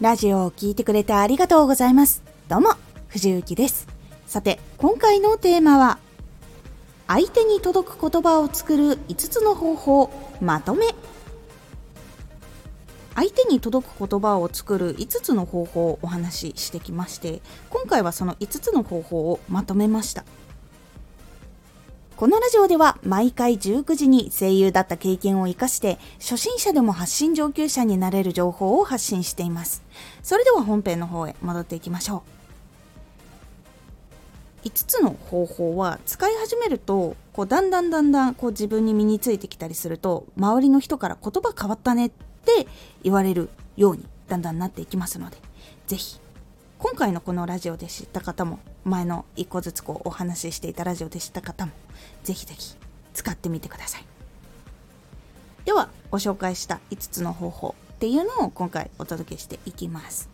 [0.00, 2.22] ラジオを聴いてくれてありがとうございます。
[2.48, 2.70] どうも、
[3.08, 3.86] 藤幸です。
[4.26, 5.98] さて、今回のテーマは、
[7.06, 10.10] 相手に届く言葉を作る5つの方法、
[10.40, 10.86] まとめ。
[13.14, 20.24] 相手に届く言葉を作る5つの方法をお話ししてきまして、今回はその5つの方法をまとめました。
[22.20, 29.82] このラジオでは毎回19時に声優だった経験を活かして初心者でも発信上級者になれる情報を発信しています。
[30.22, 32.22] それでは本編の方へ戻っていきましょ
[34.62, 34.68] う。
[34.68, 42.66] 5つの方法は使い始めるとこうだんだんだんだんこう自分に身についてきたりすると周りの人から言葉変わったねって
[43.02, 43.48] 言われる
[43.78, 45.38] ようにだんだんなっていきますので
[45.86, 46.20] ぜひ
[46.80, 51.72] 今回のこのラジオで知った方も前の一個ずつこうお話ししていたラジオで知った方も
[52.24, 52.74] ぜひぜひ
[53.12, 54.04] 使ってみてください。
[55.66, 60.30] ではご紹介した5つの方法っていうのを今回お届けしていきます。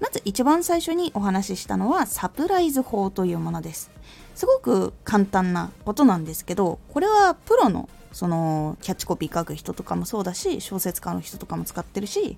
[0.00, 3.90] まず一番最初にお話ししたのはサプライズ法というものです。
[4.34, 12.36] すごく簡単なことなんですけどこれはプロのそのキャッチコピー書く人とかもそうだし小説家の人とかも使ってるし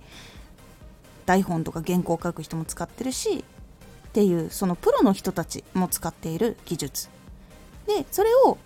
[1.30, 3.44] 台本とか原稿を書く人も使ってるし
[4.08, 7.08] っていうそのプロの人たちも使っている技術。
[7.86, 8.58] でそれを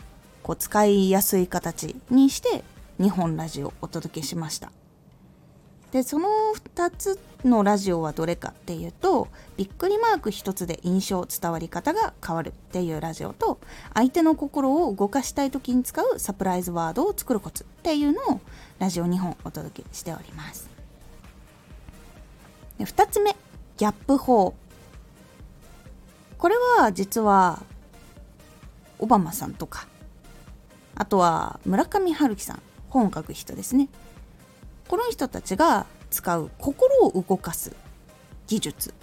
[0.42, 2.64] こう使いやすい形にして
[3.00, 4.72] 2本ラジオをお届けしました。
[5.92, 6.28] でその
[6.74, 9.28] 2つのラジオはどれかっていうと
[9.58, 13.58] びっくりマーク1つで印象伝わり方が変わるっていうラジオと
[13.92, 18.40] 相手の心を動かしたい時に使うサプライズワードを作るコツっていうのを
[18.78, 20.83] ラジオ2本お届けしております。
[22.78, 23.36] で2つ目
[23.76, 24.54] ギャップ法。
[26.38, 27.62] これは実は
[28.98, 29.86] オバマさんとか
[30.94, 33.88] あとは村上春樹さん本を書く人ですね。
[34.88, 37.74] この人たちが使う心を動かす
[38.46, 38.94] 技術。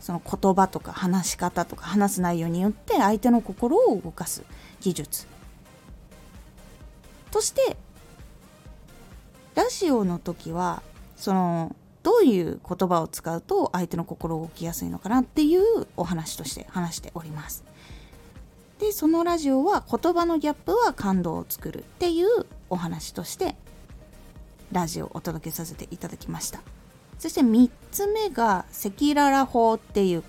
[0.00, 4.44] その言葉とか話し方とか話す内容によって相手の心を動かす
[4.80, 5.26] 技術。
[7.30, 7.76] として
[9.54, 10.82] ラジオの時は
[11.16, 17.64] そのどういう言葉を使うと相手の心を動きやすいのかなっていうお話として話しております。
[18.82, 23.54] でそのラジオは言葉のギャップは感動を作るっていうお話として
[24.72, 26.60] ラジオをお届けさせていただきました
[27.20, 30.24] そして3つ目が赤裸々法っていう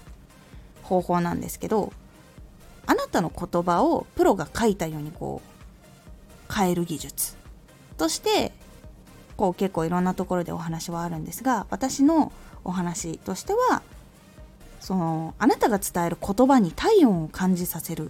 [0.83, 1.91] 方法なんですけど
[2.85, 7.35] あなたの言葉をプロが書いたようにこう変える技術
[7.97, 8.51] として
[9.43, 12.31] こう結構いろんなところでお話はあるんですが私の
[12.63, 13.81] お話としては
[14.79, 18.09] そのあなたが伝える言葉に体温を感じさせる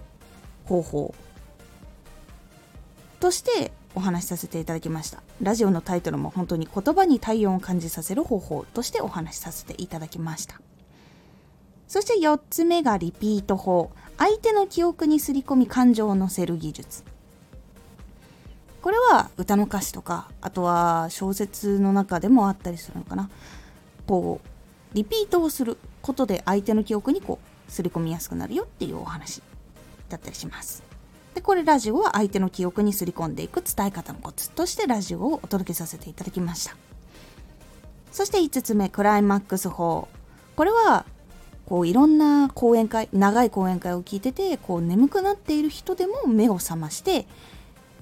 [0.64, 1.14] 方法
[3.18, 5.24] としてお話しさせていただきました。
[5.42, 10.60] ラジオのタイトルも本当に言葉に体温を感じさせる方法としてお話しさせていただきました。
[11.88, 13.90] そして4つ目がリピート法。
[14.18, 17.13] 相手の記憶にすり込み感情を乗せる技術。
[18.84, 23.30] これは歌の歌詞とかあとは小説の中でもあったりするのかな。
[24.06, 29.40] こうリピートをすることで相手の記憶にこうすり込みやすくなるよっていうお話
[30.10, 30.82] だったりします。
[31.34, 36.76] でこれラジオは相手の記憶にすり込んでいく伝え方のコツとしてラジオをお届けさせていただきました。
[38.12, 40.08] そして5つ目クライマックス法。
[40.56, 41.06] これは
[41.64, 47.26] こういろんな講演会長い講演会を聞いててこう眠くなっている人でも目を覚まして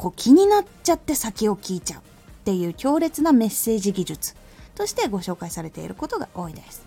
[0.02, 2.02] こう気になっちゃって先を聞いちゃうっ
[2.44, 4.34] ていう強烈なメッセージ技術
[4.74, 6.84] としてご紹介されていることが多いです。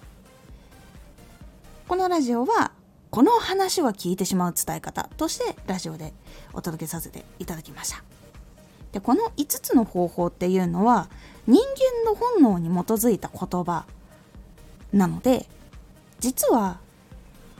[1.88, 2.74] このラジオは
[3.12, 6.14] この話は聞いてしまう伝え方としてラジオで
[6.52, 8.04] お届けさせていただきました。
[8.92, 11.08] でこの5つの方法っていうのは
[11.48, 11.64] 人
[12.04, 13.86] 間の本能に基づいた言葉
[14.92, 15.48] なので
[16.20, 16.80] 実は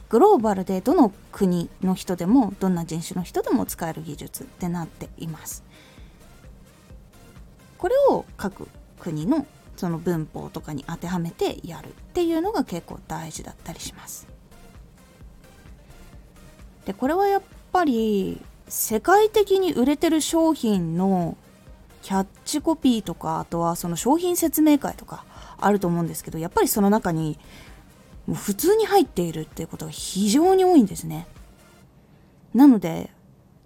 [0.10, 5.64] グローバルでどの国の人でもどんな人種の人でも使える技術ってなっています。
[7.78, 8.68] これを各
[9.00, 9.46] 国の
[9.76, 14.28] その文法とかに当てはめてやるっていうのが結構大事だったりします。
[16.86, 17.42] でこれはやっ
[17.74, 21.36] ぱり世界的に売れてる商品の
[22.02, 25.26] キャッチコピーとかあとはその商品説明会とか
[25.58, 27.40] あると思うんですけどやっぱりその中に
[28.28, 31.28] もう普通に入っているっていうことが非常に多いんですね。
[32.54, 33.12] なので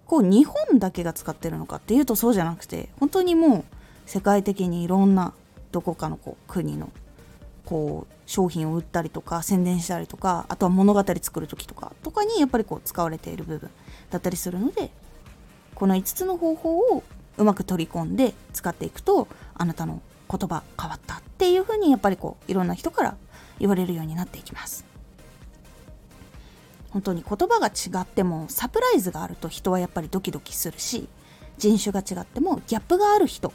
[0.06, 3.64] こう日本だけが使ってるのかっていうとそうじゃなくて本当にもう
[4.06, 5.32] 世界的にいろんな
[5.70, 6.90] どこかのこう国の
[7.64, 13.70] こう商品を売ったりとか宣伝したりとかあとは物語作る時とかとかにやっぱりこう使われている部分
[14.10, 14.90] だったりするので
[15.76, 17.04] この5つの方法を
[17.38, 23.16] うまく取り込んで使っていくとあなたの言葉変わったっていうふうにやっぱりこういろんな人から
[23.60, 24.84] 言われるようになっていきます。
[26.90, 31.08] 本当に言葉が違ってもサプライズがあると人はやっぱりドキドキするし
[31.56, 33.52] 人種が違ってもギャップがある人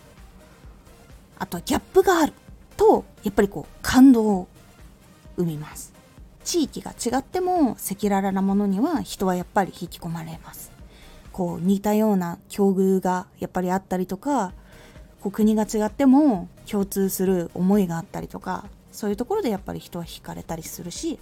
[1.37, 2.33] あとはギャップがある
[2.77, 4.47] とやっぱりこう感動を
[5.35, 5.93] 生みます。
[6.45, 10.71] 地域が違っても赤裸々なものには人はやっぱり引き込まれます。
[11.33, 14.53] こう似たような境遇がやっぱりあったりとか
[15.19, 21.19] こう国が違っても共通する思いがあったりとかそういうところでやっぱり人は惹かれたりするし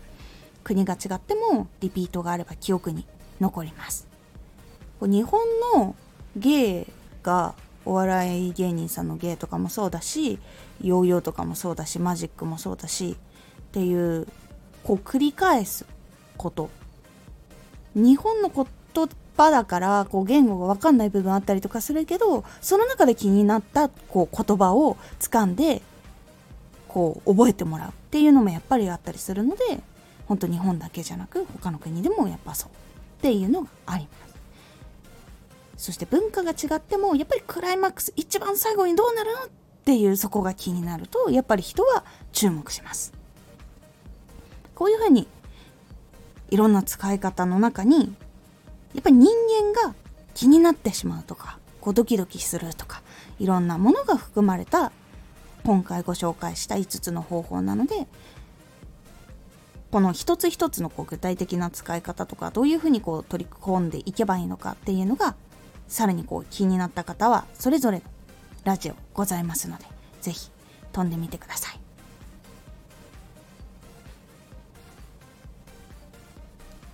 [0.64, 3.06] 国が違ってもリピートがあれば記憶に
[3.42, 4.08] 残ります。
[5.02, 5.42] 日本
[5.76, 5.96] の
[6.38, 6.88] 芸
[7.24, 7.56] が
[7.86, 10.40] お笑い芸人さんの芸とかもそうだし
[10.82, 13.18] ヨーヨーとかもそうだしマジックもそうだし
[13.60, 14.28] っていう
[14.84, 15.86] こう繰り返す
[16.38, 16.70] こと。
[17.96, 18.66] 日本の言
[19.38, 25.82] 葉だからこう言語が分かんない部分あったりとかするけどその中で気になったこう言葉を掴んで
[26.94, 29.64] こう覚えてもらうっていうのもやっぱりあったりするので
[30.28, 32.72] 本当日本だけじゃなく他の国でもやっぱそうっ
[33.22, 34.10] ていうのがありま
[35.78, 35.86] す。
[35.86, 39.50] そして文化が違ってもやっぱりクライマックス一番最後にどうなるのっ
[39.84, 43.12] ていうそこが気になるとやっぱり人は注目します。
[44.76, 45.28] こういうふうに
[46.52, 48.16] いろんな使い方の中に
[48.94, 49.28] やっぱり人
[49.74, 49.96] 間が
[50.36, 53.02] 気になってしまうとかこうドキドキするとか
[53.40, 54.92] いろんなものが含まれた
[55.64, 58.08] 今回ご紹介した5つの方法なので
[59.92, 65.36] この一つ一つのこう具体的な使い方とかどういうふうにこう取り込んでいけばいいのかっていうのが
[65.88, 68.02] さらにこう気になった方はそれぞれ
[68.64, 69.86] ラジオございますので
[70.22, 70.50] 是非
[70.92, 71.80] 飛んでみてください。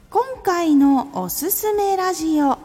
[0.09, 2.57] 今回のおすすめラジオ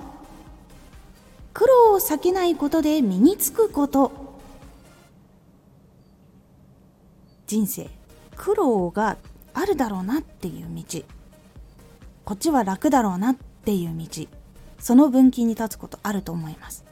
[1.52, 4.23] 苦労を避けないことで身につくこと
[7.54, 7.88] 人生
[8.34, 9.16] 苦労が
[9.52, 11.02] あるだろうなっていう道。
[12.24, 14.26] こっちは楽だろうなっていう道。
[14.80, 16.84] その分岐に立つことあると思います。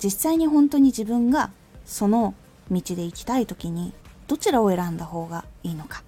[0.00, 1.50] 実際に本当に自分が
[1.84, 2.34] その
[2.70, 3.92] 道で行きたい時に
[4.28, 6.04] どちらを選んだ方がいいのか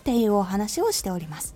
[0.00, 1.55] っていうお話をしております。